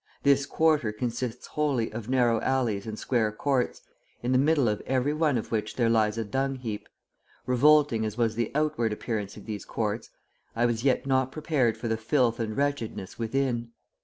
[0.23, 3.83] This quarter consists wholly of narrow alleys and square courts,
[4.23, 6.89] in the middle of every one of which there lies a dung heap.
[7.45, 10.09] Revolting as was the outward appearance of these courts,
[10.55, 13.73] I was yet not prepared for the filth and wretchedness within.